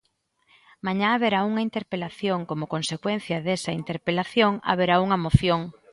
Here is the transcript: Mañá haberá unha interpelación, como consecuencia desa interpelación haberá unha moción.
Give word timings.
Mañá 0.85 1.07
haberá 1.13 1.39
unha 1.51 1.65
interpelación, 1.67 2.39
como 2.49 2.71
consecuencia 2.75 3.37
desa 3.47 3.75
interpelación 3.81 4.53
haberá 4.69 4.95
unha 5.05 5.21
moción. 5.25 5.61